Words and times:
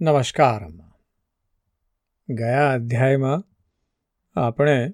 નમસ્કાર 0.00 0.68
ગયા 2.34 2.72
અધ્યાયમાં 2.72 3.44
આપણે 4.40 4.92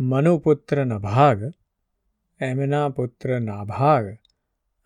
મનુપુત્ર 0.00 0.84
નભાગ 0.84 1.52
એમના 2.40 2.88
પુત્ર 2.88 3.40
નાભાગ 3.40 4.08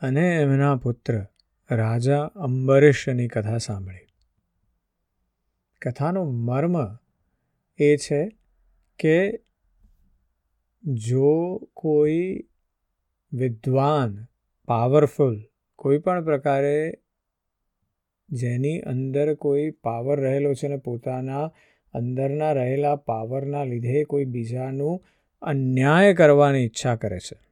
અને 0.00 0.20
એમના 0.20 0.76
પુત્ર 0.76 1.26
રાજા 1.70 2.24
અંબરીશની 2.24 3.28
કથા 3.28 3.58
સાંભળી. 3.58 4.06
કથાનો 5.86 6.24
મર્મ 6.24 6.76
એ 7.78 7.96
છે 7.96 8.38
કે 8.98 9.44
જો 10.84 11.58
કોઈ 11.74 12.48
વિદ્વાન 13.32 14.26
પાવરફુલ 14.64 15.44
કોઈ 15.76 15.98
પણ 15.98 16.24
પ્રકારે 16.24 17.03
જેની 18.28 18.80
અંદર 18.80 19.34
કોઈ 19.34 19.70
પાવર 19.70 20.20
રહેલો 20.20 20.54
છે 20.54 20.68
ને 20.68 20.76
પોતાના 20.76 21.52
અંદરના 21.92 22.52
રહેલા 22.52 22.96
પાવરના 22.96 23.64
લીધે 23.64 24.04
કોઈ 24.04 24.24
બીજાનું 24.24 25.04
અન્યાય 25.42 26.14
કરવાની 26.14 26.64
ઈચ્છા 26.64 26.96
કરે 26.96 27.18
છે. 27.18 27.44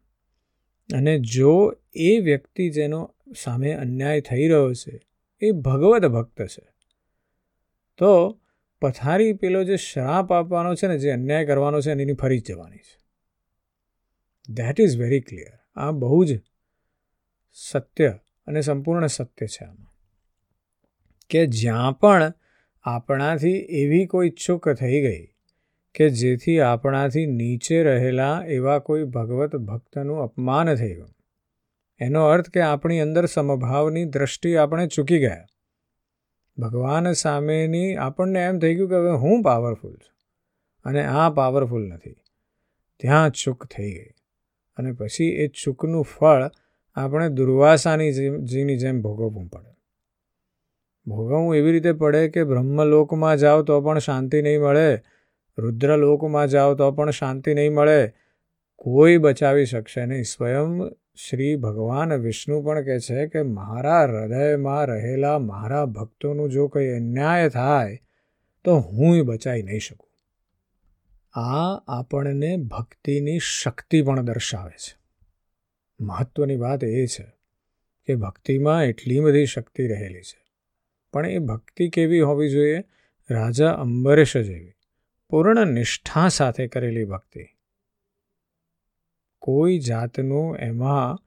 અને 0.96 1.18
જો 1.18 1.74
એ 1.94 2.18
વ્યક્તિ 2.18 2.70
જેનો 2.70 3.14
સામે 3.36 3.72
અન્યાય 3.72 4.20
થઈ 4.20 4.48
રહ્યો 4.48 4.72
છે, 4.72 5.00
એ 5.40 5.50
ભગવત 5.50 6.04
ભક્ત 6.04 6.42
છે, 6.42 6.68
તો 7.98 8.40
પથારી 8.82 9.32
પેલો 9.32 9.64
જે 9.64 9.76
શ્રાપ 9.76 10.32
આપવાનો 10.32 10.74
છે 10.74 10.86
ને, 10.86 10.98
જે 10.98 11.10
અન્યાય 11.10 11.46
કરવાનો 11.46 11.80
છે, 11.80 11.90
એની 11.90 12.12
ફરી 12.12 12.38
જવાની 12.38 12.76
છે. 12.76 13.02
ધેટ 14.52 14.80
ઇઝ 14.80 14.98
વેરી 14.98 15.20
ક્લિયર 15.20 15.58
આ 15.76 15.90
બહુ 15.90 16.24
જ 16.24 16.40
સત્ય 17.52 18.18
અને 18.46 18.60
સંપૂર્ણ 18.60 19.06
સત્ય 19.06 19.46
છે 19.46 19.64
આમાં. 19.64 19.91
કે 21.32 21.46
જ્યાં 21.46 21.98
પણ 21.98 22.32
આપણાથી 22.84 23.52
એવી 23.52 24.06
કોઈ 24.06 24.30
ચૂક 24.30 24.68
થઈ 24.72 25.00
ગઈ 25.02 25.26
કે 25.94 26.08
જેથી 26.08 26.60
આપણાથી 26.60 27.26
નીચે 27.26 27.82
રહેલા 27.82 28.44
એવા 28.48 28.78
કોઈ 28.78 29.04
ભગવત 29.04 29.56
ભક્તનું 29.56 30.22
અપમાન 30.22 30.74
થઈ 30.74 30.94
ગયું. 30.94 31.14
એનો 32.00 32.24
અર્થ 32.24 32.48
કે 32.48 32.60
આપણી 32.60 33.00
અંદર 33.00 33.26
સમભાવની 33.26 34.04
દ્રષ્ટિ 34.04 34.56
આપણે 34.56 34.86
ચૂકી 34.86 35.20
ગયા. 35.20 35.44
ભગવાન 36.58 37.12
સામેની 37.12 37.96
આપણને 37.96 38.40
એમ 38.40 38.58
થઈ 38.58 38.74
ગયું 38.74 38.88
કે 38.88 38.94
હવે 38.94 39.10
હું 39.10 39.42
પાવરફુલ 39.42 39.94
છું 39.94 40.16
અને 40.84 41.04
આ 41.04 41.30
પાવરફુલ 41.30 41.84
નથી. 41.86 42.16
ત્યાં 43.00 43.30
ચૂક 43.30 43.66
થઈ 43.66 43.92
ગઈ 43.92 44.12
અને 44.76 44.92
પછી 44.92 45.24
એ 45.24 45.48
ચૂકનું 45.48 46.04
ફળ 46.04 46.50
આપણે 46.96 47.28
દુર્વાસાની 47.28 48.12
જીની 48.40 48.76
જેમ 48.76 49.00
ભોગવવું 49.00 49.46
પડે. 49.48 49.71
ભોગવવું 51.06 51.56
એવી 51.56 51.72
રીતે 51.72 51.92
પડે 51.92 52.28
કે 52.28 52.44
બ્રહ્મલોકમાં 52.44 53.36
જાઓ 53.36 53.62
તો 53.62 53.80
પણ 53.80 53.98
શાંતિ 53.98 54.42
નહીં 54.42 54.60
મળે, 54.60 55.02
રુદ્રલોકમાં 55.58 56.48
જાઓ 56.48 56.74
તો 56.74 56.92
પણ 56.92 57.10
શાંતિ 57.10 57.54
નહીં 57.54 57.72
મળે. 57.72 58.12
કોઈ 58.76 59.16
બચાવી 59.16 59.64
શકશે 59.64 60.06
નહીં. 60.06 60.24
સ્વયં 60.24 60.90
શ્રી 61.16 61.56
ભગવાન 61.56 62.12
વિષ્ણુ 62.12 62.62
પણ 62.62 62.84
કહે 62.84 62.98
છે 62.98 63.26
કે 63.26 63.42
મારા 63.42 64.02
હૃદયમાં 64.02 64.86
રહેલા 64.86 65.38
મારા 65.38 65.86
ભક્તોનું 65.86 66.50
જો 66.50 66.68
કંઈ 66.68 66.88
અન્યાય 66.88 67.48
થાય, 67.48 67.98
તો 68.64 68.76
હું 68.76 69.24
બચાવી 69.24 69.62
નહીં 69.62 69.78
શકું. 69.78 70.08
આ 71.40 71.76
આપણને 71.88 72.56
ભક્તિની 72.56 73.38
શક્તિ 73.38 74.02
પણ 74.02 74.24
દર્શાવે 74.24 74.70
છે. 74.70 74.96
મહત્વની 76.00 76.56
વાત 76.56 76.84
એ 76.84 77.06
છે 77.06 77.26
કે 78.04 78.14
ભક્તિમાં 78.14 78.84
એટલી 78.84 79.20
બધી 79.20 79.46
શક્તિ 79.46 79.86
રહેલી 79.86 80.20
છે. 80.20 80.41
પણ 81.12 81.26
એ 81.26 81.38
ભક્તિ 81.38 81.88
કેવી 81.88 82.20
હોવી 82.20 82.50
જોઈએ? 82.50 82.84
રાજા 83.30 83.70
અંબરીશ 83.70 84.36
જેવી. 84.36 84.72
પૂર્ણ 85.28 85.66
નિષ્ઠા 85.66 86.28
સાથે 86.28 86.66
કરેલી 86.66 87.04
ભક્તિ. 87.04 87.46
કોઈ 89.38 89.78
જાતનું 89.78 90.56
એમાં 90.56 91.18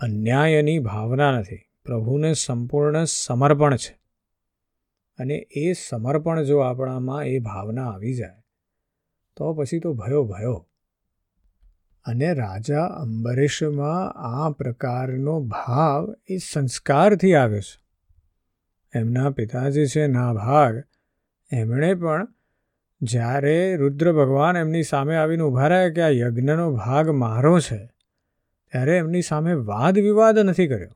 અન્યાયની 0.00 0.78
ભાવના 0.78 1.38
નથી. 1.38 1.60
પ્રભુને 1.84 2.34
સંપૂર્ણ 2.34 3.04
સમર્પણ 3.04 3.76
છે. 3.76 4.00
અને 5.18 5.34
એ 5.34 5.72
સમર્પણ 5.72 6.42
જો 6.42 6.58
આપણામાં 6.58 7.24
એ 7.24 7.38
ભાવના 7.38 7.90
આવી 7.90 8.14
જાય, 8.14 8.42
તો 9.36 9.54
પછી 9.54 9.78
તો 9.78 9.94
ભયો 9.94 10.24
ભયો. 10.24 10.68
અને 12.04 12.34
રાજા 12.34 12.84
અંબરીશમાં 12.84 14.12
આ 14.12 14.50
પ્રકારનો 14.50 15.40
ભાવ 15.40 16.14
એ 16.26 16.36
સંસ્કારથી 16.36 17.34
આવ્યો 17.34 17.60
છે. 17.60 17.79
એમના 18.94 19.30
પિતાજી 19.30 19.86
છે 19.86 20.06
નાભાગ. 20.06 20.82
એમણે 21.52 21.94
પણ 21.94 22.28
જ્યારે 23.02 23.76
રુદ્ર 23.76 24.12
ભગવાન 24.12 24.56
એમની 24.56 24.82
સામે 24.82 25.16
આવીને 25.16 25.42
ઊભા 25.42 25.68
રહ્યા 25.68 25.88
કે 25.88 26.02
આ 26.02 26.08
યજ્ઞનો 26.08 26.72
ભાગ 26.72 27.08
મારો 27.08 27.60
છે, 27.60 27.86
ત્યારે 28.72 28.96
એમની 28.96 29.22
સામે 29.22 29.54
વાદ 29.54 29.98
વિવાદ 29.98 30.38
નથી 30.38 30.68
કર્યો. 30.68 30.88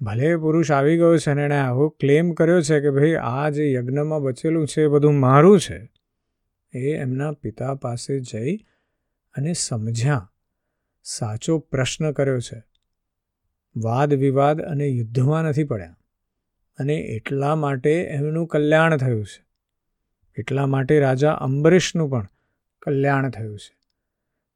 ભલે 0.00 0.36
પુરુષ 0.36 0.70
આવી 0.70 0.96
ગયો 0.96 1.18
છે 1.18 1.30
અને 1.30 1.44
એણે 1.44 1.58
આવો 1.58 1.88
ક્લેમ 1.88 2.32
કર્યો 2.32 2.62
છે 2.62 2.80
કે 2.80 2.90
ભાઈ, 2.90 3.14
આ 3.14 3.48
જે 3.48 3.72
યજ્ઞમાં 3.72 4.20
બચેલું 4.20 4.66
છે, 4.66 4.82
એ 4.82 4.86
બધું 4.86 5.14
મારું 5.14 5.60
છે, 5.60 5.92
એ 6.72 6.94
એમના 6.94 7.32
પિતા 7.32 7.74
પાસે 7.74 8.20
જઈ 8.20 8.56
અને 9.34 9.52
સમજ્યા. 9.52 10.32
સાચો 11.04 11.58
પ્રશ્ન 11.58 12.12
કર્યો 12.12 12.40
છે. 12.40 12.62
વાદ 13.76 14.14
વિવાદ 14.14 14.60
અને 14.60 14.86
યુદ્ધમાં 14.86 15.42
નથી 15.42 15.64
પડ્યા. 15.64 15.96
અને 16.80 16.94
એટલા 16.94 17.54
માટે 17.54 17.90
એમનું 17.90 18.46
કલ્યાણ 18.46 18.96
થયું 18.96 19.24
છે. 19.24 19.44
એટલા 20.38 20.66
માટે 20.66 21.00
રાજા 21.00 21.32
અંબરીશનું 21.32 22.10
પણ 22.10 22.28
કલ્યાણ 22.82 23.30
થયું 23.30 23.58
છે. 23.58 23.78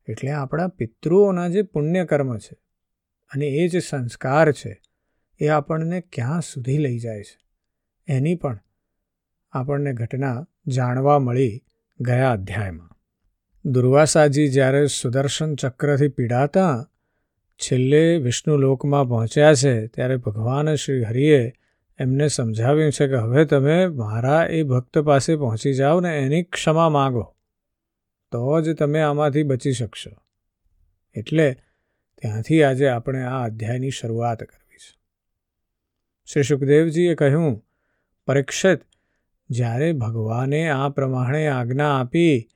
એટલે 0.08 0.30
આપણા 0.30 0.68
પિતૃઓના 0.68 1.48
જે 1.48 1.62
પુણ્યકર્મ 1.62 2.38
છે 2.38 2.56
અને 3.34 3.46
એ 3.46 3.68
જે 3.68 3.80
સંસ્કાર 3.80 4.52
છે 4.52 4.82
એ 5.38 5.48
આપણને 5.48 6.00
ક્યાં 6.00 6.40
સુધી 6.40 6.78
લઈ 6.78 6.98
જાય 6.98 7.22
છે? 7.22 7.38
એની 8.06 8.34
પણ 8.34 8.60
આપણને 9.52 9.92
ઘટના 9.92 10.46
જાણવા 10.66 11.18
મળી 11.18 11.64
ગયા 12.00 12.32
અધ્યાયમાં. 12.32 12.90
દુર્વાસાજી 13.64 14.48
જ્યારે 14.48 14.86
સુદર્શન 14.86 15.54
ચક્રથી 15.54 16.08
પીડાતા, 16.08 16.90
છેલ્લે 17.56 18.16
વિષ્ણુ 18.16 18.56
લોકમાં 18.56 19.08
પહોંચ્યા 19.08 19.54
છે, 19.54 19.86
ત્યારે 19.86 20.16
ભગવાન 20.16 20.74
શ્રી 20.74 21.02
હરિએ 21.04 21.52
એમને 21.98 22.28
સમજાવ્યું 22.28 22.92
છે 22.92 23.06
કે 23.06 23.16
હવે 23.16 23.44
તમે 23.44 23.86
મારા 23.86 24.46
એ 24.46 24.62
ભક્ત 24.62 24.98
પાસે 24.98 25.36
પહોંચી 25.36 25.74
જાઓ 25.74 26.00
ને 26.00 26.18
એની 26.18 26.42
ક્ષમા 26.42 26.88
માગો, 26.88 27.36
તો 28.32 28.60
જ 28.60 28.74
તમે 28.74 29.00
આમાંથી 29.00 29.42
બચી 29.42 29.72
શકશો. 29.72 30.10
એટલે 31.14 31.56
ત્યાંથી 32.16 32.62
આજે 32.62 32.88
આપણે 32.88 33.22
આ 33.22 33.44
અધ્યાયની 33.44 33.90
શરૂઆત 33.90 34.38
કરવી 34.38 34.76
છે. 34.76 34.98
શ્રી 36.32 36.42
સુખદેવજીએ 36.42 37.14
કહ્યું, 37.14 37.64
પરીક્ષિત, 38.26 38.80
જ્યારે 39.50 39.92
ભગવાને 39.92 40.70
આ 40.70 40.88
પ્રમાણે 40.88 41.46
આજ્ઞા 41.46 42.00
આપી, 42.00 42.48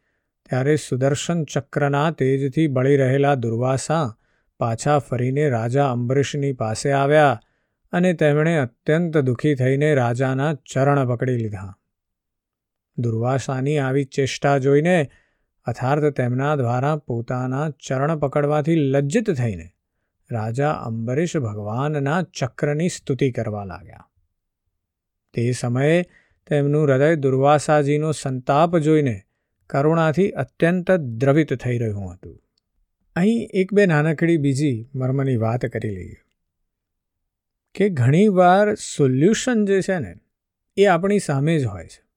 ત્યારે 0.51 0.77
સુદર્શન 0.77 1.45
ચક્રના 1.45 2.11
તેજથી 2.11 2.67
બળી 2.67 2.97
રહેલા 2.97 3.35
દુર્વાસા 3.35 4.17
પાછા 4.61 4.99
ફરીને 4.99 5.49
રાજા 5.49 5.91
અંબરીશની 5.91 6.53
પાસે 6.53 6.93
આવ્યા 6.93 7.41
અને 7.93 8.13
તેમણે 8.13 8.57
અત્યંત 8.57 9.19
દુઃખી 9.19 9.55
થઈને 9.55 9.95
રાજાના 9.95 10.55
ચરણ 10.55 11.09
પકડી 11.09 11.37
લીધા. 11.37 11.79
દુર્વાસાની 12.99 13.79
આવી 13.79 14.05
ચેષ્ટા 14.05 14.59
જોઈને 14.59 15.11
અર્થાર્થ 15.65 16.05
તેમના 16.17 16.57
દ્વારા 16.57 16.97
પોતાના 16.97 17.71
ચરણ 17.71 18.19
પકડવાથી 18.19 18.75
લજ્જિત 18.75 19.31
થઈને 19.31 19.71
રાજા 20.31 20.71
અંબરીશ 20.71 21.37
ભગવાનના 21.37 22.23
ચક્રની 22.23 22.89
સ્તુતિ 22.89 23.33
કરવા 23.33 23.65
લાગ્યા. 23.65 24.09
તે 25.35 25.53
સમયે 25.53 26.03
તેમનું 26.47 26.85
હૃદય 26.85 27.15
દુર્વાસાજીનો 27.15 28.13
સંતાપ 28.13 28.77
જોઈને 28.77 29.23
કરુણાથી 29.67 30.31
અત્યંત 30.31 30.91
દ્રવિત 30.91 31.55
થઈ 31.55 31.79
રહ્યું 31.79 32.13
હતું. 32.13 32.43
અહીં 33.17 33.49
એક 33.55 33.73
બે 33.73 33.87
નાનકડી 33.87 34.37
બીજી 34.37 34.91
મર્મની 34.95 35.37
વાત 35.37 35.61
કરી 35.61 35.91
લઈએ. 35.91 36.28
કે 37.75 37.89
ઘણીવાર 37.89 38.75
સોલ્યુશન 38.75 39.65
જે 39.65 39.81
છે 39.81 39.99
ને, 39.99 40.15
એ 40.77 40.85
આપણી 40.85 41.19
સામે 41.19 41.59
જ 41.59 41.65
હોય 41.65 41.85
છે. 41.85 42.09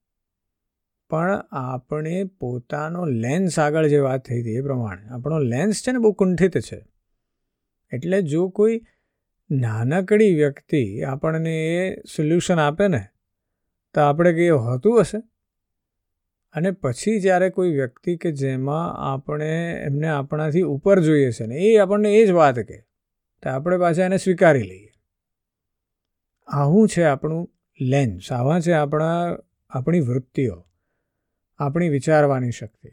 પણ 1.10 1.44
આપણે 1.52 2.24
પોતાનો 2.24 3.06
લેન્સ 3.06 3.60
આગળ 3.60 3.88
જે 3.88 4.00
વાત 4.00 4.26
થઈ 4.26 4.42
હતી 4.42 4.50
એ 4.50 4.62
પ્રમાણે, 4.62 5.08
આપણો 5.08 5.40
લેન્સ 5.40 5.82
છે 5.82 5.92
ને 5.92 6.00
બહુ 6.00 6.14
કુંઠિત 6.14 6.58
છે. 6.58 6.86
એટલે 7.94 8.22
જો 8.22 8.50
કોઈ 8.50 8.82
નાનકડી 9.52 10.36
વ્યક્તિ 10.36 11.04
આપણને 11.04 11.76
એ 11.76 11.96
સોલ્યુશન 11.96 12.60
આપે 12.60 12.88
ને, 12.88 13.08
તો 13.94 14.02
આપણે 14.02 14.34
કંઈ 14.34 14.50
હોતું 14.50 15.00
હશે. 15.00 15.18
અને 16.54 16.72
પછી 16.72 17.20
જ્યારે 17.20 17.50
કોઈ 17.50 17.70
વ્યક્તિ 17.70 18.18
કે 18.18 18.32
જેમાં 18.32 19.14
આપણે 19.14 19.72
એમને 19.72 20.08
આપણાથી 20.08 20.62
ઉપર 20.62 21.00
જોઈએ 21.00 21.32
છે 21.32 21.46
ને, 21.46 21.56
એ 21.56 21.78
આપણને 21.78 22.14
એ 22.14 22.26
જ 22.26 22.32
વાત 22.32 22.56
કહે, 22.56 22.82
તો 23.44 23.50
આપણે 23.50 23.78
પાછા 23.78 24.04
એને 24.04 24.18
સ્વીકારી 24.18 24.64
લઈએ. 24.64 24.91
આવું 26.48 26.88
છે 26.88 27.04
આપણું 27.04 27.50
લેન્સ 27.82 28.32
આવા 28.32 28.60
છે 28.60 28.72
આપણા, 28.72 29.38
આપણી 29.70 30.00
વૃત્તિઓ. 30.00 30.68
આપણી 31.60 31.90
વિચારવાની 31.90 32.52
શક્તિ. 32.52 32.90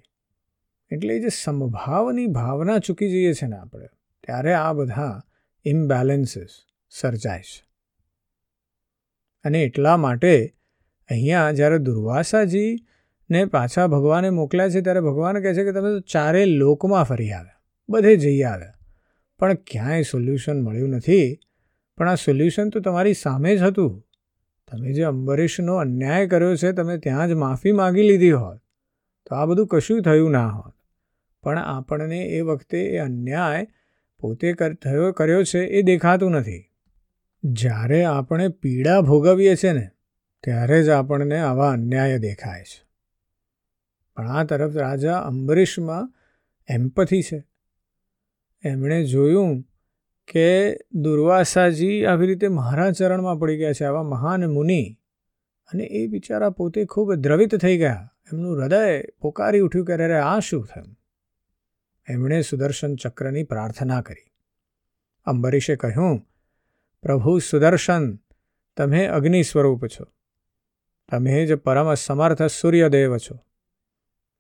એટલે 0.91 1.21
જે 1.21 1.29
સમભાવની 1.29 2.27
ભાવના 2.27 2.79
ચૂકી 2.79 3.09
જઈએ 3.09 3.33
છીએ 3.33 3.49
ને 3.49 3.57
આપણે, 3.57 3.87
ત્યારે 4.27 4.55
આ 4.55 4.73
બધા 4.73 5.23
ઇમ્બેલેન્સીસ 5.65 6.49
સર્જાય 6.91 7.41
છે. 7.41 7.69
અને 9.45 9.63
એટલા 9.63 9.97
માટે 9.97 10.57
અહીંયા 11.11 11.53
જ્યારે 11.53 11.79
દુર્વાસાજીને 11.79 13.45
પાછા 13.45 13.87
ભગવાને 13.87 14.31
મોકલ્યા 14.31 14.69
છે, 14.69 14.81
ત્યારે 14.81 15.01
ભગવાન 15.01 15.43
કહે 15.43 15.55
છે 15.55 15.65
કે 15.65 15.73
તમે 15.73 15.89
તો 15.89 16.01
ચારે 16.01 16.45
લોકમાં 16.45 17.05
ફરી 17.05 17.33
આવ્યા. 17.33 17.53
બધે 17.89 18.17
જઈ 18.17 18.43
આવ્યા. 18.43 18.75
પણ 19.39 19.55
ક્યાંય 19.55 20.03
સોલ્યુશન 20.03 20.61
મળ્યું 20.61 20.89
નથી. 20.89 21.41
પણ 21.99 22.09
આ 22.09 22.15
સોલ્યુશન 22.15 22.69
તો 22.69 22.81
તમારી 22.81 23.15
સામે 23.15 23.57
જ 23.57 23.63
હતું. 23.63 24.05
તમે 24.71 24.93
જે 24.93 25.03
અંબરીશનો 25.03 25.77
અન્યાય 25.77 26.27
કર્યો 26.27 26.57
છે, 26.57 26.73
તમે 26.73 26.99
ત્યાં 26.99 27.29
જ 27.29 27.33
માફી 27.33 27.73
માગી 27.73 28.03
લીધી 28.03 28.33
હોત. 28.33 28.59
તો 29.27 29.35
આ 29.35 29.45
બધું 29.45 29.67
કશું 29.67 30.03
થયું 30.03 30.31
ના 30.31 30.49
હોત. 30.49 30.75
પણ 31.43 31.59
આપણને 31.59 32.19
એ 32.19 32.41
વખતે 32.41 32.85
એ 32.85 32.99
અન્યાય 32.99 33.67
પોતે 34.21 34.55
થયો, 34.85 35.13
કર્યો 35.13 35.45
છે 35.45 35.59
એ 35.59 35.83
દેખાતું 35.83 36.31
નથી. 36.31 36.65
જ્યારે 37.45 38.05
આપણે 38.05 38.49
પીડા 38.49 39.01
ભોગવીએ 39.01 39.57
છીએ 39.57 39.73
ને, 39.73 39.91
ત્યારે 40.45 40.83
જ 40.83 40.89
આપણને 40.89 41.39
આવા 41.39 41.71
અન્યાય 41.71 42.19
દેખાય 42.19 42.63
છે. 42.63 42.89
પણ 44.17 44.29
આ 44.29 44.45
તરફ 44.45 44.77
રાજા 44.77 45.19
અંબરીશમાં 45.19 46.15
એમ્પથી 46.69 47.23
છે. 47.23 47.45
એમણે 48.63 49.05
જોયું 49.05 49.68
કે 50.29 50.77
દુર્વાસાજી 50.93 52.05
આવી 52.05 52.27
રીતે 52.27 52.49
મારા 52.49 52.91
ચરણમાં 52.91 53.39
પડી 53.39 53.59
ગયા 53.59 53.73
છે, 53.73 53.85
આવા 53.85 54.03
મહાન 54.03 54.47
મુનિ. 54.47 54.99
અને 55.73 55.85
એ 55.85 56.07
બિચારા 56.07 56.51
પોતે 56.51 56.85
ખૂબ 56.85 57.15
દ્રવિત 57.15 57.57
થઈ 57.57 57.79
ગયા. 57.79 58.11
એમનું 58.33 58.61
હૃદય 58.61 59.03
પોકારી 59.21 59.61
ઉઠ્યું 59.61 59.87
કે 59.87 59.93
અરે, 59.93 60.19
આ 60.19 60.39
શું 60.39 60.67
થયું? 60.67 60.97
એમણે 62.09 62.43
સુદર્શન 62.43 62.97
ચક્રની 62.97 63.43
પ્રાર્થના 63.43 64.01
કરી. 64.01 64.33
અંબરીશે 65.25 65.77
કહ્યું, 65.77 66.21
પ્રભુ 67.03 67.39
સુદર્શન, 67.39 68.17
તમે 68.77 69.07
અગ્નિ 69.07 69.43
સ્વરૂપ 69.43 69.87
છો. 69.87 70.05
તમે 71.11 71.47
જ 71.47 71.55
પરમ 71.55 71.95
સમર્થ 71.95 72.43
સૂર્યદેવ 72.43 73.17
છો. 73.17 73.39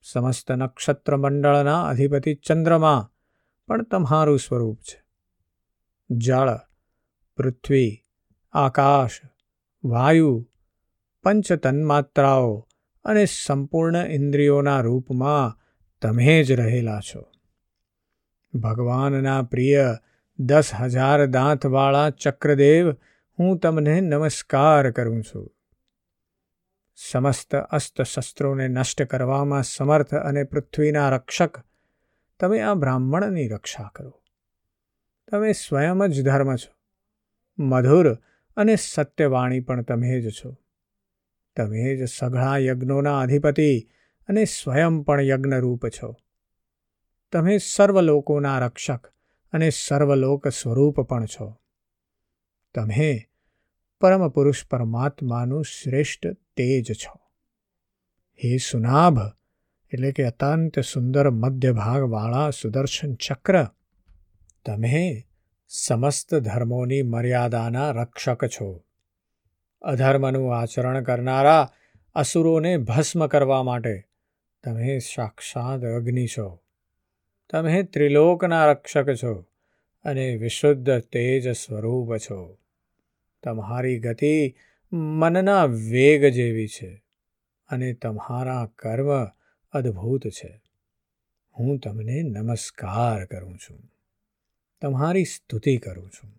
સમસ્ત 0.02 0.52
નક્ષત્રમંડળના 0.52 1.82
અધિપતિ 1.84 2.34
ચંદ્રમા 2.34 3.10
પણ 3.68 3.82
તમારું 3.82 4.38
સ્વરૂપ 4.38 4.78
છે. 4.78 5.07
જળ, 6.10 6.48
પૃથ્વી, 7.36 8.04
આકાશ, 8.52 9.20
વાયુ 9.84 10.48
પંચ 11.22 11.52
તન્માત્રાઓ 11.52 12.68
અને 13.04 13.24
સંપૂર્ણ 13.24 13.96
ઇન્દ્રિયોના 13.96 14.80
રૂપમાં 14.80 15.58
તમે 16.02 16.42
જ 16.42 16.52
રહેલા 16.52 17.00
છો. 17.00 17.32
ભગવાનના 18.54 19.42
પ્રિય 19.42 19.96
દસ 20.38 20.74
હજાર 20.74 21.26
દાંતવાળા 21.26 22.10
ચક્રદેવ, 22.10 22.92
હું 23.38 23.58
તમને 23.58 24.00
નમસ્કાર 24.00 24.90
કરું 24.90 25.22
છું. 25.22 25.54
સમસ્ત 26.96 27.56
અસ્તશસ્ત્રોને 27.56 28.68
નષ્ટ 28.68 29.02
કરવામાં 29.02 29.62
સમર્થ 29.62 30.14
અને 30.14 30.44
પૃથ્વીના 30.44 31.10
રક્ષક, 31.10 31.60
તમે 32.40 32.60
આ 32.60 32.74
બ્રાહ્મણની 32.74 33.48
રક્ષા 33.48 33.90
કરો. 33.94 34.22
તમે 35.30 35.52
સ્વયં 35.52 36.08
જ 36.08 36.24
ધર્મ 36.24 36.56
છો. 36.56 36.74
મધુર 37.62 38.14
અને 38.56 38.76
સત્યવાણી 38.76 39.60
પણ 39.60 39.82
તમે 39.82 40.20
જ 40.20 40.30
છો. 40.30 40.56
તમે 41.56 41.96
જ 41.96 42.04
સઘળા 42.04 42.58
યજ્ઞોના 42.58 43.20
અધિપતિ 43.20 43.88
અને 44.28 44.44
સ્વયં 44.44 45.02
પણ 45.02 45.20
યજ્ઞરૂપ 45.20 45.88
છો. 45.88 46.16
તમે 47.32 47.58
સર્વલોકોના 47.58 48.58
રક્ષક 48.58 49.06
અને 49.52 49.70
સર્વલોક 49.70 50.48
સ્વરૂપ 50.48 51.00
પણ 51.00 51.24
છો. 51.24 51.60
તમે 52.74 53.24
પરમ 54.00 54.28
પુરુષ 54.28 54.66
પરમાત્માનું 54.66 55.64
શ્રેષ્ઠ 55.64 56.26
તેજ 56.56 56.92
છો. 56.92 57.20
હે 58.44 58.56
સુનાભ, 58.56 59.18
એટલે 59.92 60.12
કે 60.12 60.24
અત્યંત 60.24 60.78
સુંદર 60.78 61.30
મધ્ય 61.30 61.72
ભાગવાળા 61.72 62.50
સુદર્શન 62.50 63.14
ચક્ર 63.14 63.66
તમે 64.68 65.22
સમસ્ત 65.68 66.34
ધર્મોની 66.34 67.02
મર્યાદાના 67.02 67.90
રક્ષક 67.90 68.46
છો. 68.46 68.84
અધર્મનું 69.82 70.60
આચરણ 70.60 71.02
કરનારા 71.02 71.72
અસુરોને 72.14 72.76
ભસ્મ 72.76 73.26
કરવા 73.26 73.62
માટે 73.62 74.02
તમે 74.64 74.98
સાક્ષાત 74.98 75.84
અગ્નિ 75.84 76.26
છો. 76.26 76.60
તમે 77.50 77.82
ત્રિલોકના 77.82 78.70
રક્ષક 78.72 79.14
છો 79.14 79.46
અને 80.04 80.36
વિશુદ્ધ 80.36 81.00
તેજ 81.00 81.50
સ્વરૂપ 81.50 82.16
છો. 82.16 82.58
તમારી 83.42 83.98
ગતિ 83.98 84.54
મનના 84.92 85.64
વેગ 85.64 86.24
જેવી 86.24 86.68
છે 86.68 87.02
અને 87.68 87.92
તમારા 87.92 88.66
કર્મ 88.66 89.24
અદ્ભુત 89.72 90.28
છે. 90.28 90.60
હું 91.58 91.78
તમને 91.78 92.22
નમસ્કાર 92.22 93.24
કરું 93.24 93.58
છું. 93.58 93.97
તમારી 94.82 95.24
સ્તુતિ 95.24 95.76
કરું 95.76 96.10
છું. 96.10 96.34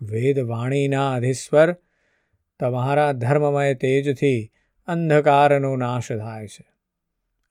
વેદવાણીના 0.00 1.12
અધિસ્વર 1.12 1.76
તમારા 2.60 3.12
ધર્મમય 3.12 3.74
તેજથી 3.74 4.52
અંધકારનો 4.86 5.76
નાશ 5.76 6.08
થાય 6.08 6.46
છે 6.46 6.66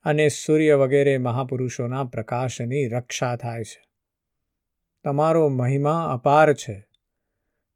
અને 0.04 0.28
સૂર્ય 0.28 0.74
વગેરે 0.74 1.18
મહાપુરુષોના 1.18 2.04
પ્રકાશની 2.04 2.88
રક્ષા 2.88 3.36
થાય 3.36 3.64
છે. 3.64 3.88
તમારો 5.04 5.48
મહિમા 5.48 6.12
અપાર 6.12 6.54
છે. 6.54 6.88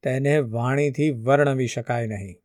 તેને 0.03 0.39
વાણીથી 0.39 1.11
વર્ણવી 1.11 1.67
શકાય 1.67 2.07
નહીં. 2.07 2.37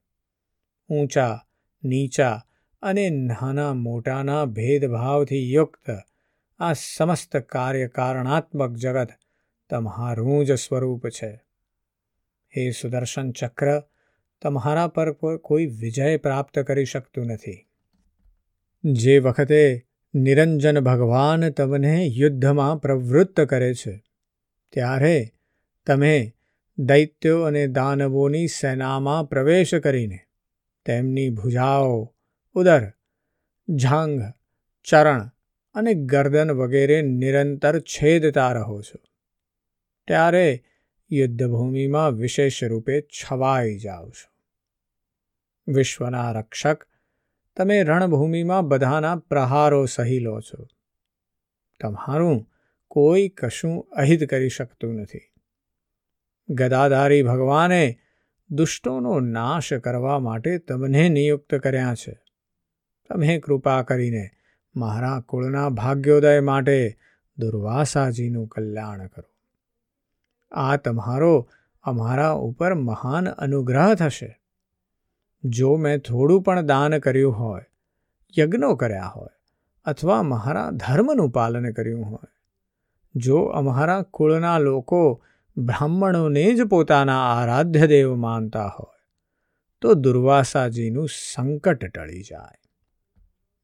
ઊંચા, 0.89 1.45
નીચા 1.83 2.42
અને 2.81 3.10
નાના 3.10 3.74
મોટાના 3.74 4.45
ભેદભાવથી 4.45 5.53
યુક્ત 5.53 5.89
આ 6.60 6.74
સમસ્ત 6.74 7.38
કાર્યકારણાત્મક 7.38 8.71
જગત 8.71 9.10
તમારું 9.69 10.45
જ 10.45 10.51
સ્વરૂપ 10.51 11.09
છે. 11.09 11.43
હે 12.57 12.71
સુદર્શન 12.71 13.31
ચક્ર, 13.31 13.79
તમારા 14.41 14.87
પર 14.87 15.13
કોઈ 15.37 15.65
વિજય 15.65 16.17
પ્રાપ્ત 16.17 16.59
કરી 16.59 16.86
શકતું 16.86 17.25
નથી. 17.25 17.67
જે 18.83 19.19
વખતે 19.19 19.86
નિરંજન 20.13 20.79
ભગવાન 20.79 21.50
તમને 21.50 22.05
યુદ્ધમાં 22.05 22.81
પ્રવૃત્ત 22.81 23.41
કરે 23.41 23.74
છે, 23.74 24.03
ત્યારે 24.74 25.31
તમે 25.88 26.33
દૈત્યો 26.77 27.41
અને 27.41 27.67
દાનવોની 27.67 28.47
સેનામાં 28.47 29.29
પ્રવેશ 29.29 29.75
કરીને 29.75 30.19
તેમની 30.86 31.29
ભુજાઓ, 31.29 32.15
ઉદર 32.55 32.91
જાંઘ 33.69 34.21
ચરણ 34.83 35.31
અને 35.75 35.93
ગરદન 35.93 36.51
વગેરે 36.51 37.01
નિરંતર 37.01 37.79
છેદતા 37.79 38.51
રહો 38.51 38.81
છો. 38.81 39.06
ત્યારે 40.07 40.63
યુદ્ધભૂમિમાં 41.11 42.11
વિશેષ 42.11 42.63
રૂપે 42.63 43.01
છવાઈ 43.01 43.77
જાઓ 43.77 44.09
છો. 44.09 44.37
વિશ્વના 45.67 46.31
રક્ષક, 46.31 46.87
તમે 47.57 47.83
રણભૂમિમાં 47.83 48.67
બધાના 48.67 49.15
પ્રહારો 49.15 49.85
સહી 49.85 50.19
લો 50.19 50.39
છો. 50.39 50.67
તમારું 51.81 52.49
કોઈ 52.87 53.29
કશું 53.29 53.81
અહિત 53.81 54.29
કરી 54.29 54.49
શકતું 54.49 54.95
નથી. 54.95 55.19
ગદાધારી 56.49 57.23
ભગવાને 57.23 57.99
દુષ્ટોનો 58.49 59.19
નાશ 59.19 59.73
કરવા 59.73 60.19
માટે 60.19 60.57
તમને 60.57 61.09
નિયુક્ત 61.09 61.55
કર્યા 61.55 61.95
છે. 61.95 62.19
તમે 63.09 63.39
કૃપા 63.39 63.81
કરીને 63.83 64.29
મારા 64.75 65.21
કુળના 65.21 65.69
ભાગ્યોદય 65.69 66.39
માટે 66.39 66.97
દુર્વાસાજીનું 67.37 68.47
કલ્યાણ 68.47 69.07
કરો. 69.07 69.37
આ 70.51 70.75
તમારો 70.75 71.50
અમારા 71.84 72.32
ઉપર 72.32 72.74
મહાન 72.74 73.30
અનુગ્રહ 73.30 73.94
થશે. 73.94 74.42
જો 75.44 75.75
મેં 75.75 76.00
થોડું 76.00 76.42
પણ 76.42 76.66
દાન 76.66 76.98
કર્યું 76.98 77.39
હોય, 77.39 77.62
યજ્ઞો 78.39 78.75
કર્યા 78.75 79.06
હોય, 79.06 79.30
અથવા 79.86 80.24
મારા 80.24 80.72
ધર્મનું 80.72 81.30
પાલન 81.30 81.72
કર્યું 81.72 82.06
હોય, 82.06 82.42
જો 83.16 83.38
અમારા 83.38 84.01
કુળના 84.01 84.58
લોકો 84.58 85.24
બ્રાહ્મણોને 85.58 86.54
જ 86.54 86.63
પોતાના 86.63 87.34
આરાધ્ય 87.34 87.88
દેવ 87.88 88.16
માનતા 88.16 88.68
હોય, 88.80 89.10
તો 89.82 89.94
દુર્વાસાજીનું 89.94 91.10
સંકટ 91.10 91.86
ટળી 91.86 92.22
જાય. 92.22 92.62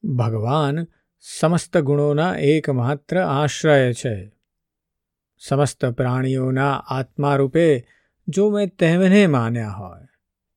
ભગવાન 0.08 0.88
સમસ્ત 1.20 1.78
ગુણોના 1.78 2.36
એકમાત્ર 2.36 3.20
આશ્રય 3.20 3.94
છે. 3.94 4.32
સમસ્ત 5.48 5.86
પ્રાણીઓના 5.86 6.76
આત્મા 6.76 7.36
રૂપે 7.36 7.88
જો 8.28 8.50
મેં 8.50 8.76
તેમને 8.76 9.28
માન્યા 9.28 9.70
હોય, 9.70 10.08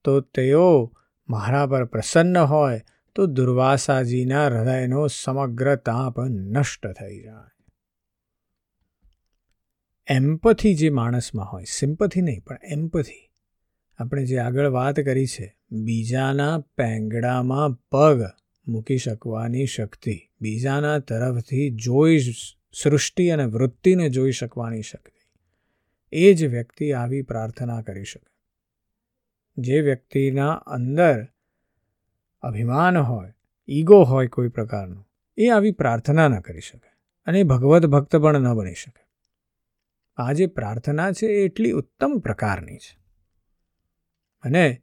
તો 0.05 0.21
તેઓ 0.21 0.95
મારા 1.29 1.67
પર 1.67 1.85
પ્રસન્ન 1.85 2.39
હોય, 2.39 2.81
તો 3.15 3.27
દુર્વાસાજીના 3.27 4.47
હૃદયનો 4.47 5.07
સમગ્ર 5.07 5.77
તાપ 5.77 6.21
નષ્ટ 6.21 6.87
થઈ 6.87 7.23
જાય. 7.23 7.51
એમ્પથી 10.07 10.75
જે 10.75 10.91
માણસમાં 10.91 11.47
હોય, 11.47 11.65
સિમ્પથી 11.65 12.21
નહીં, 12.21 12.45
પણ 12.45 12.59
એમ્પથી. 12.65 13.31
આપણે 13.99 14.25
જે 14.25 14.39
આગળ 14.39 14.67
વાત 14.67 15.01
કરી 15.01 15.27
છે, 15.27 15.57
બીજાના 15.71 16.59
પેંગડામાં 16.59 17.73
પગ 17.73 18.23
મૂકી 18.69 18.99
શકવાની 18.99 19.67
શક્તિ, 19.67 20.21
બીજાના 20.41 20.99
તરફથી 20.99 21.71
જોઈ 21.71 22.19
સૃષ્ટિ 22.83 23.29
અને 23.29 23.45
વૃત્તિને 23.45 24.09
જોઈ 24.09 24.31
શકવાની 24.31 24.83
શક્તિ. 24.83 25.31
એ 26.13 26.35
જ 26.35 26.45
વ્યક્તિ 26.45 26.93
આવી 26.93 27.23
પ્રાર્થના 27.23 27.83
કરી 27.83 28.05
શકે. 28.05 28.37
જે 29.59 29.81
વ્યક્તિના 29.81 30.53
અંદર 30.53 31.27
અભિમાન 32.41 32.97
હોય, 32.97 33.35
ઈગો 33.69 34.03
હોય 34.03 34.27
કોઈ 34.27 34.49
પ્રકારનું, 34.49 35.09
એ 35.37 35.49
આવી 35.49 35.71
પ્રાર્થના 35.71 36.29
ન 36.29 36.41
કરી 36.41 36.61
શકે 36.61 36.93
અને 37.27 37.43
ભગવત 37.43 37.87
ભક્ત 37.87 38.17
પણ 38.17 38.41
ન 38.41 38.55
બની 38.55 38.75
શકે. 38.75 39.07
આ 40.17 40.33
જે 40.33 40.47
પ્રાર્થના 40.47 41.13
છે 41.13 41.27
એ 41.27 41.45
એટલી 41.45 41.73
ઉત્તમ 41.73 42.19
પ્રકારની 42.19 42.77
છે. 42.77 42.99
અને 44.43 44.83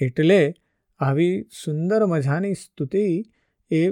એટલે 0.00 0.54
આવી 0.98 1.42
સુંદર 1.64 2.06
મજાની 2.06 2.54
સ્તુતિ 2.54 3.24
એ 3.70 3.90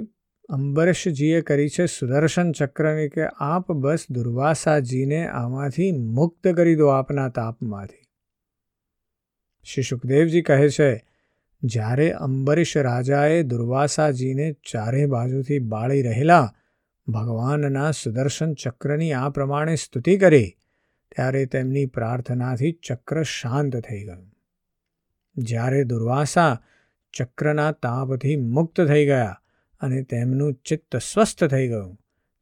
અંબરીશજીએ 0.49 1.41
કરી 1.41 1.69
છે 1.69 1.85
સુદર્શન 1.85 2.51
ચક્રની 2.51 3.09
કે 3.09 3.27
આપ 3.39 3.71
બસ 3.71 4.05
દુર્વાસાજીને 4.11 5.27
આમાંથી 5.27 5.91
મુક્ત 5.91 6.47
કરી 6.47 6.75
દો 6.75 6.87
આપના 6.87 7.29
તાપમાંથી. 7.29 8.03
શ્રી 9.63 9.83
સુખદેવજી 9.83 10.41
કહે 10.41 10.69
છે, 10.69 11.01
જ્યારે 11.63 12.11
અંબરીશ 12.11 12.77
રાજાએ 12.77 13.43
દુર્વાસાજીને 13.43 14.53
ચારે 14.53 15.05
બાજુથી 15.05 15.59
બાળી 15.59 16.01
રહેલા 16.01 16.53
ભગવાનના 17.07 17.91
સુદર્શન 17.91 18.53
ચક્રની 18.53 19.13
આ 19.13 19.29
પ્રમાણે 19.29 19.75
સ્તુતિ 19.75 20.17
કરી, 20.17 20.49
ત્યારે 21.15 21.45
તેમની 21.45 21.85
પ્રાર્થનાથી 21.85 22.71
ચક્ર 22.71 23.23
શાંત 23.23 23.75
થઈ 23.75 24.03
ગયું. 24.03 24.27
જ્યારે 25.35 25.83
દુર્વાસા 25.83 26.63
ચક્રના 27.13 27.71
તાપથી 27.71 28.35
મુક્ત 28.35 28.81
થઈ 28.81 29.05
ગયા 29.05 29.39
અને 29.83 30.03
તેમનું 30.03 30.53
ચિત્ત 30.53 30.95
સ્વસ્થ 30.95 31.43
થઈ 31.43 31.67
ગયું. 31.67 31.95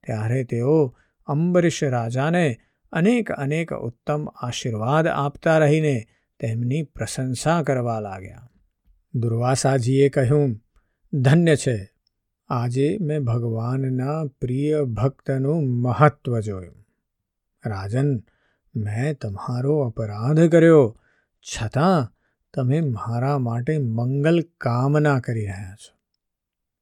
ત્યારે 0.05 0.43
તેઓ 0.43 0.95
અંબરીશ 1.25 1.83
રાજાને 1.83 2.57
અનેક 2.91 3.31
અનેક 3.31 3.73
ઉત્તમ 3.73 4.25
આશીર્વાદ 4.25 5.07
આપતા 5.07 5.57
રહીને 5.57 6.07
તેમની 6.39 6.83
પ્રશંસા 6.83 7.63
કરવા 7.63 7.99
લાગ્યા. 7.99 8.49
દુર્વાસાજીએ 9.15 10.09
કહ્યું, 10.09 10.63
ધન્ય 11.13 11.55
છે. 11.55 11.89
આજે 12.49 12.97
મેં 13.01 13.23
ભગવાનના 13.23 14.25
પ્રિય 14.25 14.83
ભક્તનું 14.83 15.63
મહત્વ 15.63 16.39
જોયું. 16.39 16.85
રાજન, 17.65 18.17
મેં 18.75 19.17
તમારો 19.17 19.79
અપરાધ 19.79 20.51
કર્યો. 20.51 20.97
છતાં, 21.41 22.15
તમે 22.53 22.81
મારા 22.81 23.37
માટે 23.37 23.77
મંગલ 23.77 24.41
કામના 24.57 25.19
કરી 25.19 25.45
રહ્યા 25.45 25.75
છો. 25.75 26.00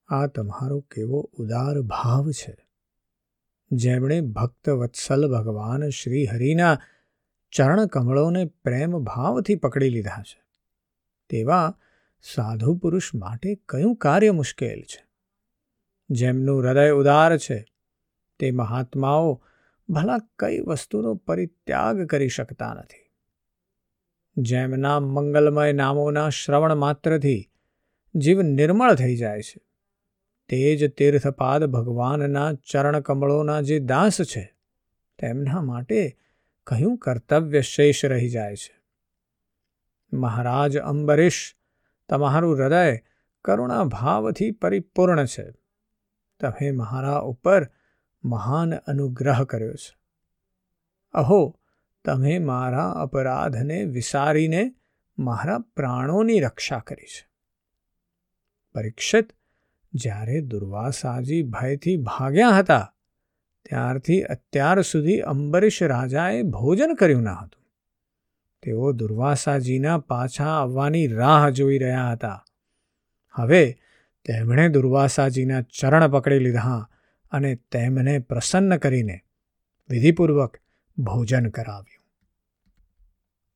આ 0.10 0.28
તમારો 0.28 0.80
કેવો 0.80 1.30
ઉદાર 1.34 1.82
ભાવ 1.82 2.32
છે. 2.32 2.58
જેમણે 3.72 4.22
ભક્ત 4.22 4.70
વત્સલ 4.70 5.32
ભગવાન 5.32 5.90
શ્રી 5.90 6.26
હરિના 6.26 6.78
ચરણ 7.52 7.86
પ્રેમ 8.46 8.92
ભાવથી 8.92 9.56
પકડી 9.56 9.90
લીધા 9.90 10.22
છે. 10.22 10.44
તેવા 11.30 11.78
સાધુ 12.22 12.76
પુરુષ 12.76 13.16
માટે 13.16 13.56
કયું 13.70 13.96
કાર્ય 13.96 14.32
મુશ્કેલ 14.32 14.82
છે? 14.82 15.06
જેમનું 16.10 16.62
હૃદય 16.62 16.90
ઉદાર 16.90 17.38
છે, 17.38 17.66
તે 18.40 18.52
મહાત્માઓ 18.52 19.44
ભલા 19.90 20.18
કઈ 20.40 20.60
વસ્તુનો 20.60 21.16
પરિત્યાગ 21.16 22.02
કરી 22.02 22.28
શકતા 22.28 22.74
નથી. 22.74 23.12
જેમના 24.38 25.00
મંગલમય 25.00 25.74
નામોના 25.74 26.30
શ્રવણ 26.30 26.76
માત્રથી 26.76 27.52
જીવ 28.16 28.42
નિર્મળ 28.42 28.96
થઈ 28.96 29.16
જાય 29.16 29.42
છે. 29.42 29.69
તે 30.50 30.76
જ 30.76 30.94
તીર્થપાદ 30.94 31.66
ભગવાનના 31.66 32.54
ચરણકમળોના 32.54 33.62
જે 33.62 33.80
દાસ 33.80 34.22
છે, 34.22 34.56
તેમના 35.20 35.62
માટે 35.62 36.18
કયું 36.68 36.98
કર્તવ્ય 36.98 37.62
શેષ 37.62 38.06
રહી 38.06 38.30
જાય 38.30 38.56
છે? 38.56 38.80
મહારાજ 40.14 40.78
અંબરીશ, 40.78 41.56
તમારું 42.10 42.58
હૃદય 42.58 42.98
કરુણાભાવથી 43.46 44.52
પરિપૂર્ણ 44.52 45.26
છે. 45.26 45.52
તમે 46.40 46.72
મારા 46.72 47.18
ઉપર 47.18 47.70
મહાન 48.24 48.76
અનુગ્રહ 48.76 49.44
કર્યો 49.44 49.74
છે. 49.74 49.98
અહો, 51.12 51.60
તમે 52.06 52.40
મારા 52.40 52.92
અપરાધને 52.92 53.86
વિસારીને 53.86 54.76
મારા 55.20 55.60
પ્રાણોની 55.60 56.40
રક્ષા 56.40 56.80
કરી 56.80 57.06
છે. 57.06 57.30
પરીક્ષિત 58.76 59.39
જ્યારે 59.94 60.42
દુર્વાસાજી 60.42 61.44
ભયથી 61.44 61.98
ભાગ્યા 61.98 62.50
હતા, 62.50 62.94
ત્યારથી 63.70 64.22
અત્યાર 64.22 64.82
સુધી 64.82 65.20
અંબરીશ 65.20 65.84
રાજાએ 65.84 66.44
ભોજન 66.44 66.94
કર્યું 66.94 67.22
ન 67.22 67.30
હતું. 67.30 67.64
તેઓ 68.64 68.92
દુર્વાસાજીના 68.92 69.98
પાછા 69.98 70.62
આવવાની 70.62 71.08
રાહ 71.08 71.50
જોઈ 71.50 71.78
રહ્યા 71.78 72.12
હતા. 72.12 72.46
હવે 73.32 73.78
તેમણે 74.26 74.70
દુર્વાસાજીના 74.70 75.62
ચરણ 75.62 76.08
પકડી 76.08 76.40
લીધા 76.40 76.90
અને 77.32 77.56
તેમને 77.56 78.20
પ્રસન્ન 78.20 78.78
કરીને 78.78 79.20
વિધિપૂર્વક 79.90 80.58
ભોજન 80.98 81.50
કરાવ્યું. 81.50 82.06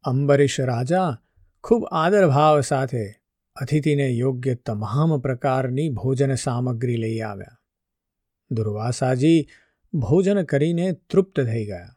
અંબરીશ 0.03 0.61
રાજા 0.61 1.17
ખૂબ 1.63 1.89
આદરભાવ 1.91 2.61
સાથે 2.61 3.22
અતિથિને 3.61 4.09
યોગ્ય 4.09 4.55
તમામ 4.55 5.19
પ્રકારની 5.19 5.89
ભોજન 5.89 6.35
સામગ્રી 6.35 6.95
લઈ 6.95 7.19
આવ્યા. 7.19 7.61
દુર્વાસાજી 8.51 9.47
ભોજન 9.93 10.43
કરીને 10.43 10.91
તૃપ્ત 10.91 11.39
થઈ 11.39 11.65
ગયા. 11.65 11.89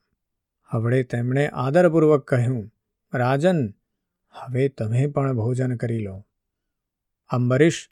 હવે 0.65 1.03
તેમણે 1.03 1.49
આદરપૂર્વક 1.49 2.29
કહ્યું, 2.29 2.73
રાજન, 3.15 3.75
હવે 4.31 4.69
તમે 4.69 5.07
પણ 5.07 5.37
ભોજન 5.37 5.77
કરી 5.77 5.99
લો. 5.99 6.27
અંબરીશ, 7.29 7.91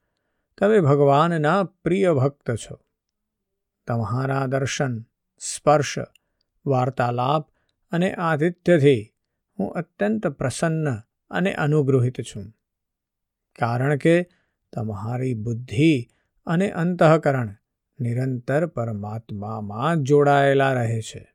તમે 0.58 0.80
ભગવાનના 0.80 1.64
પ્રિય 1.64 2.14
ભક્ત 2.14 2.50
છો. 2.50 2.80
તમારા 3.86 4.46
દર્શન, 4.46 5.02
સ્પર્શ, 5.38 5.94
વાર્તાલાપ 6.66 7.50
અને 7.90 8.14
આતિથ્યથી 8.14 9.14
હું 9.58 9.72
અત્યંત 9.72 10.26
પ્રસન્ન 10.26 10.98
અને 11.30 11.54
અનુગૃહિત 11.54 12.20
છું. 12.20 12.52
કારણ 13.58 13.96
કે 13.96 14.26
તમારી 14.72 15.34
બુદ્ધિ 15.34 16.08
અને 16.46 16.70
અંતઃકરણ 16.70 17.54
નિરંતર 18.00 18.66
પરમાત્મામાં 18.66 20.02
જોડાયેલા 20.02 20.72
રહે 20.72 21.00
છે. 21.00 21.34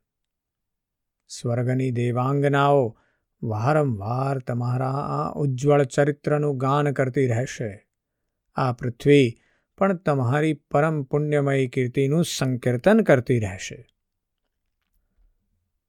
સ્વર્ગની 1.28 1.90
દેવાંગનાઓ 1.90 2.98
વારંવાર 3.42 4.38
તમારા 4.38 4.92
આ 4.92 5.32
ઉજ્જવળ 5.32 5.84
ચરિત્રનું 5.84 6.56
ગાન 6.56 6.92
કરતી 6.92 7.26
રહેશે. 7.26 7.88
આ 8.54 8.72
પૃથ્વી 8.72 9.40
પણ 9.78 9.96
તમારી 9.96 10.52
પરમ 10.52 11.02
પુણ્યમયી 11.02 11.68
કીર્તિનું 11.68 12.24
સંકીર્તન 12.24 13.00
કરતી 13.00 13.38
રહેશે. 13.38 13.86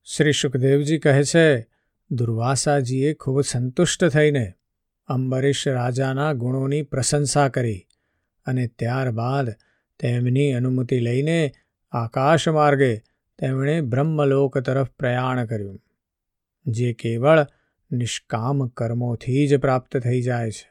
શ્રી 0.04 0.32
સુખદેવજી 0.32 1.00
કહે 1.00 1.24
છે, 1.24 1.68
દુર્વાસાજીએ 2.12 3.14
ખૂબ 3.14 3.42
સંતુષ્ટ 3.42 4.06
થઈને 4.06 4.54
અંબરીશ 5.14 5.68
રાજાના 5.68 6.34
ગુણોની 6.34 6.82
પ્રશંસા 6.82 7.48
કરી 7.50 7.82
અને 8.46 8.68
ત્યારબાદ 8.68 9.54
તેમની 10.00 10.52
અનુમતિ 10.54 11.00
લઈને 11.00 11.40
આકાશ 11.92 12.48
માર્ગે 12.50 12.92
તેમણે 13.40 13.82
બ્રહ્મલોક 13.82 14.58
તરફ 14.58 14.90
પ્રયાણ 14.90 15.46
કર્યું, 15.46 15.80
જે 16.66 16.94
કેવળ 16.94 17.46
નિષ્કામ 17.92 18.68
કર્મોથી 18.68 19.48
જ 19.48 19.58
પ્રાપ્ત 19.58 19.98
થઈ 19.98 20.22
જાય 20.22 20.52
છે. 20.52 20.68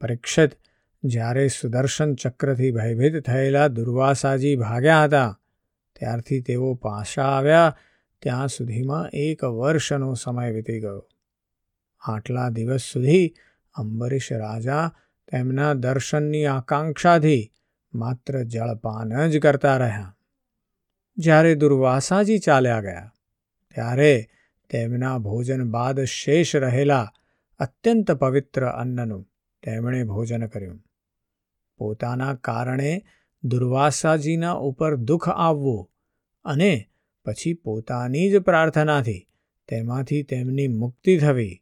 પરીક્ષિત 0.00 0.58
જ્યારે 1.04 1.48
સુદર્શન 1.48 2.14
ચક્રથી 2.14 2.70
ભયભીત 2.70 3.22
થયેલા 3.26 3.68
દુર્વાસાજી 3.68 4.56
ભાગ્યા 4.56 5.04
હતા, 5.04 5.40
ત્યારથી 5.96 6.40
તેઓ 6.40 6.74
પાછા 6.74 7.22
આવ્યા, 7.22 7.76
ત્યાં 8.22 8.48
સુધીમાં 8.48 9.10
એક 9.14 9.44
વર્ષનો 9.44 10.14
સમય 10.14 10.50
વીતી 10.50 10.80
ગયો. 10.80 11.08
આટલા 12.08 12.48
દિવસ 12.48 12.80
સુધી 12.80 13.34
અંબરીશ 13.74 14.32
રાજા 14.32 14.96
તેમના 15.32 15.72
દર્શનની 15.74 16.44
આકાંક્ષાથી 16.46 17.52
માત્ર 17.94 18.42
જળપાન 18.42 19.28
જ 19.28 19.38
કરતા 19.38 19.76
રહ્યા. 19.76 20.16
જ્યારે 21.16 21.54
દુર્વાસાજી 21.54 22.38
ચાલ્યા 22.38 22.80
ગયા, 22.80 23.14
ત્યારે 23.74 24.28
તેમના 24.70 25.18
ભોજન 25.18 25.70
બાદ 25.70 26.00
શેષ 26.00 26.56
રહેલા 26.56 27.12
અત્યંત 27.58 28.12
પવિત્ર 28.12 28.66
અન્નનું 28.66 29.28
તેમણે 29.62 30.04
ભોજન 30.04 30.46
કર્યું. 30.46 30.80
પોતાના 31.78 32.34
કારણે 32.34 33.04
દુર્વાસાજીના 33.44 34.52
ઉપર 34.52 34.96
દુઃખ 34.96 35.28
આવવું 35.28 35.90
અને 36.44 36.90
પછી 37.24 37.54
પોતાની 37.54 38.30
જ 38.30 38.38
પ્રાર્થનાથી 38.38 39.28
તેમાંથી 39.68 40.22
તેમની 40.22 40.68
મુક્તિ 40.68 41.18
થવી 41.18 41.61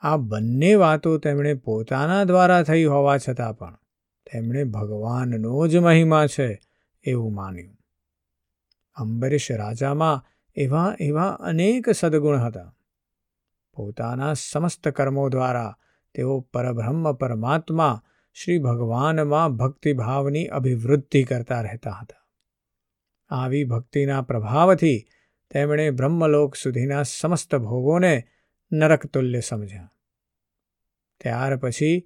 આ 0.00 0.16
બંને 0.16 0.74
વાતો 0.74 1.18
તેમણે 1.18 1.54
પોતાના 1.54 2.24
દ્વારા 2.24 2.62
થઈ 2.62 2.84
હોવા 2.84 3.18
છતાં 3.18 3.58
પણ 3.58 3.74
તેમણે 4.32 4.64
ભગવાનનો 4.64 5.66
જ 5.66 5.76
મહિમા 5.76 6.26
છે 6.26 6.60
એવું 7.04 7.34
માન્યું. 7.34 7.76
અંબરીશ 8.94 9.52
રાજામાં 9.52 10.24
એવા 10.56 10.96
એવા 11.00 11.28
અનેક 11.28 11.88
સદગુણ 11.88 12.38
હતા. 12.38 12.74
પોતાના 13.72 14.34
સમસ્ત 14.34 14.88
કર્મો 14.88 15.28
દ્વારા 15.28 15.76
તેઓ 16.14 16.40
પરબ્રહ્મ 16.40 17.12
પરમાત્મા 17.12 18.02
શ્રી 18.34 18.58
ભગવાનમાં 18.58 19.56
ભક્તિભાવની 19.56 20.46
અભિવૃદ્ધિ 20.46 21.24
કરતા 21.24 21.60
રહેતા 21.60 21.90
હતા. 21.90 22.22
આવી 23.30 23.64
ભક્તિના 23.64 24.22
પ્રભાવથી 24.22 25.06
તેમણે 25.50 25.90
બ્રહ્મલોક 25.90 26.54
સુધીના 26.54 27.02
સમસ્ત 27.02 27.56
ભોગોને 27.56 28.24
નરકતુલ્ય 28.72 29.40
સમજ્યા 29.40 29.92
ત્યાર 31.20 31.58
પછી 31.58 31.96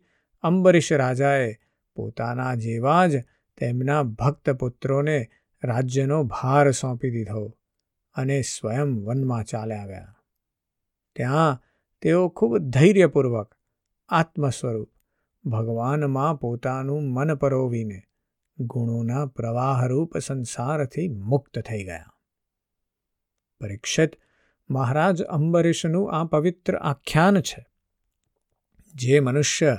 અંબરીશ 0.45 0.93
રાજાએ 0.93 1.51
પોતાના 1.97 2.55
જેવા 2.57 3.05
જ 3.07 3.23
તેમના 3.59 4.03
ભક્ત 4.03 4.55
પુત્રોને 4.55 5.19
રાજ્યનો 5.63 6.19
ભાર 6.25 6.73
સોંપી 6.73 7.11
દીધો 7.11 7.47
અને 8.17 8.39
સ્વયં 8.43 8.93
વનમાં 9.05 9.45
ચાલ્યા 9.45 9.87
ગયા 9.87 10.15
ત્યાં 11.17 11.61
તેઓ 12.03 12.23
ખૂબ 12.31 12.55
ધૈર્યપૂર્વક 12.71 13.51
આત્મ 14.11 14.49
સ્વરૂપ 14.51 14.91
ભગવાનમાં 15.45 16.39
પોતાનું 16.39 17.11
મન 17.13 17.37
પરોવીને 17.37 18.01
ગુણોના 18.59 19.27
પ્રવાહરૂપ 19.27 20.19
સંસારથી 20.19 21.09
મુક્ત 21.09 21.59
થઈ 21.59 21.85
ગયા 21.85 22.13
પરીક્ષિત 23.61 24.13
મહારાજ 24.71 25.23
અંબરીશનું 25.23 26.13
આ 26.13 26.25
પવિત્ર 26.25 26.77
આખ્યાન 26.77 27.41
છે, 27.41 27.67
જે 28.95 29.21
મનુષ્ય 29.21 29.79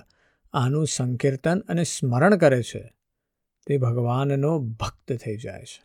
આનું 0.54 0.88
સંકીર્તન 0.88 1.60
અને 1.60 1.84
સ્મરણ 1.84 2.36
કરે 2.36 2.64
છે, 2.64 2.94
તે 3.68 3.78
ભગવાનનો 3.78 4.60
ભક્ત 4.60 5.14
થઈ 5.14 5.38
જાય 5.38 5.64
છે. 5.64 5.84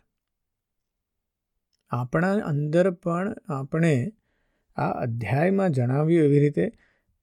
આપણા 1.89 2.33
અંદર 2.33 2.91
પણ 2.91 3.35
આપણે 3.47 4.11
આ 4.75 4.89
અધ્યાયમાં 4.89 5.71
જણાવ્યું 5.71 6.25
એવી 6.25 6.39
રીતે 6.39 6.71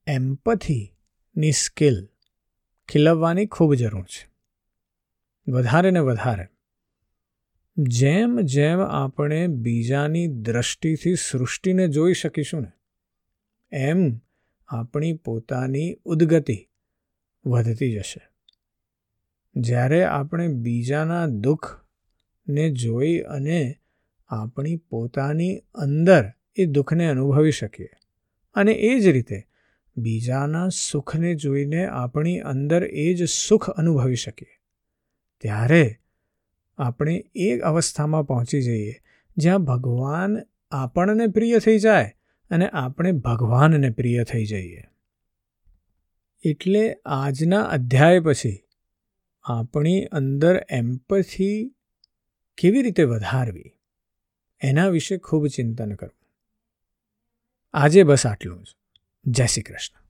એમ્પથીની 0.06 1.52
સ્કિલ 1.52 2.08
ખીલવવાની 2.88 3.46
ખૂબ 3.46 3.74
જરૂર 3.74 4.04
છે. 4.04 4.34
વધારે 5.50 5.90
ને 5.90 6.00
વધારે 6.00 6.46
જેમ 7.76 8.40
જેમ 8.40 8.80
આપણે 8.80 9.46
બીજાની 9.46 10.26
દ્રષ્ટિથી 10.26 11.14
સૃષ્ટિને 11.14 11.88
જોઈ 11.88 12.12
શકીશું 12.12 12.62
ને, 12.62 12.72
એમ 13.72 14.20
આપણી 14.68 15.12
પોતાની 15.12 15.96
ઉદ્ગતિ 16.04 16.68
વધતી 17.46 17.92
જશે. 17.92 18.20
જ્યારે 19.56 20.04
આપણે 20.04 20.48
બીજાના 20.48 21.26
દુઃખને 21.26 22.70
જોઈ 22.70 23.18
અને 23.18 23.74
આપણી 24.28 24.76
પોતાની 24.76 25.58
અંદર 25.74 26.30
એ 26.56 26.66
દુઃખને 26.66 27.06
અનુભવી 27.06 27.50
શકીએ 27.50 27.88
અને 28.54 28.72
એ 28.72 28.98
જ 29.00 29.06
રીતે 29.06 29.42
બીજાના 29.96 30.68
સુખને 30.68 31.34
જોઈને 31.34 31.86
આપણી 31.86 32.38
અંદર 32.38 32.84
એ 32.84 33.14
જ 33.14 33.28
સુખ 33.28 33.70
અનુભવી 33.70 34.14
શકીએ, 34.14 34.54
ત્યારે 35.38 35.98
આપણે 36.78 37.24
એ 37.34 37.58
અવસ્થામાં 37.58 38.24
પહોંચી 38.24 38.62
જઈએ, 38.62 38.94
જ્યાં 39.36 39.64
ભગવાન 39.64 40.36
આપણને 40.70 41.26
પ્રિય 41.26 41.58
થઈ 41.58 41.78
જાય 41.78 42.12
અને 42.50 42.68
આપણે 42.68 43.12
ભગવાનને 43.12 43.90
પ્રિય 43.90 44.24
થઈ 44.24 44.44
જઈએ. 44.44 44.82
એટલે 46.44 46.84
આજના 47.06 47.62
અધ્યાય 47.62 48.20
પછી 48.20 48.58
આપણી 49.44 50.04
અંદર 50.04 50.62
એમ્પથી 50.70 51.74
કેવી 52.58 52.82
રીતે 52.82 53.02
વધારવી, 53.04 53.70
એના 54.60 54.88
વિશે 54.88 55.18
ખૂબ 55.18 55.46
ચિંતન 55.46 55.92
કરવું 55.92 56.20
આજે 57.74 58.02
બસ 58.02 58.26
આટલું 58.26 58.62
જ. 58.64 58.76
જય 59.26 59.46
શ્રી 59.46 59.62
કૃષ્ણ. 59.62 60.03